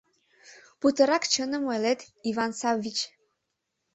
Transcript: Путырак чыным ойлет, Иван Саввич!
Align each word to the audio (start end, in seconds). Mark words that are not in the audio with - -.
Путырак 0.79 1.23
чыным 1.33 1.63
ойлет, 1.71 1.99
Иван 2.29 2.51
Саввич! 2.59 2.97